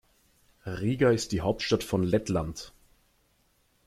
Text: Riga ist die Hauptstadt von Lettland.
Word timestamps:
Riga 0.65 1.11
ist 1.11 1.31
die 1.31 1.41
Hauptstadt 1.41 1.83
von 1.83 2.01
Lettland. 2.01 2.73